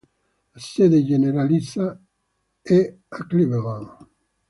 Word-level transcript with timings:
La 0.55 0.59
sede 0.59 1.05
generalizia 1.05 1.95
è 2.59 2.97
a 3.09 3.27
Cleveland. 3.27 3.97